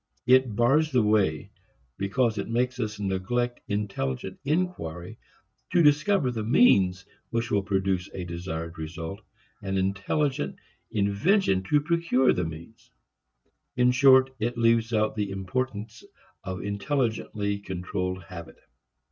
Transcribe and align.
It 0.25 0.55
bars 0.55 0.91
the 0.91 1.03
way 1.03 1.51
because 1.99 2.39
it 2.39 2.49
makes 2.49 2.79
us 2.79 2.99
neglect 2.99 3.59
intelligent 3.67 4.39
inquiry 4.43 5.19
to 5.73 5.83
discover 5.83 6.31
the 6.31 6.43
means 6.43 7.05
which 7.29 7.51
will 7.51 7.61
produce 7.61 8.09
a 8.11 8.23
desired 8.23 8.79
result, 8.79 9.21
and 9.61 9.77
intelligent 9.77 10.55
invention 10.89 11.61
to 11.69 11.81
procure 11.81 12.33
the 12.33 12.45
means. 12.45 12.89
In 13.75 13.91
short, 13.91 14.31
it 14.39 14.57
leaves 14.57 14.91
out 14.91 15.15
the 15.15 15.29
importance 15.29 16.03
of 16.43 16.63
intelligently 16.63 17.59
controlled 17.59 18.23
habit. 18.23 18.57